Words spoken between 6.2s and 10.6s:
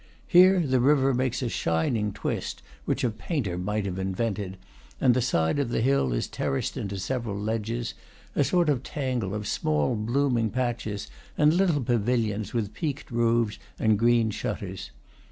terraced into several ledges, a sort of tangle of small blooming